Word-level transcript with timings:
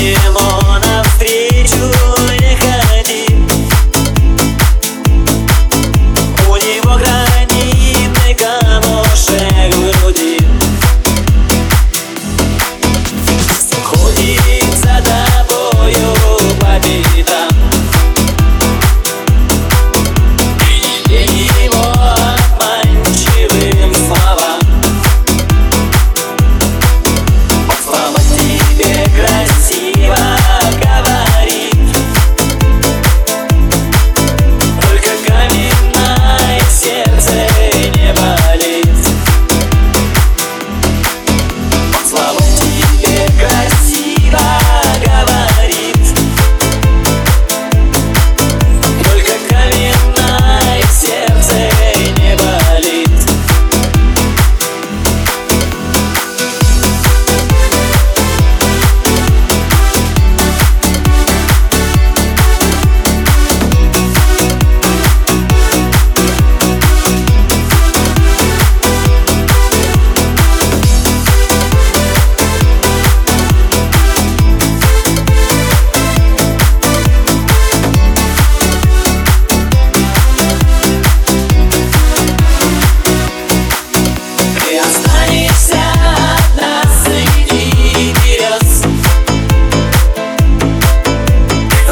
Yeah. 0.00 0.59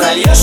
salió 0.08 0.34